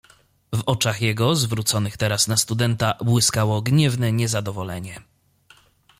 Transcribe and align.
"W 0.53 0.63
oczach 0.65 1.01
jego 1.01 1.35
zwróconych 1.35 1.97
teraz 1.97 2.27
na 2.27 2.37
studenta 2.37 2.93
błyskało 3.05 3.61
gniewne 3.61 4.11
niezadowolenie." 4.11 5.01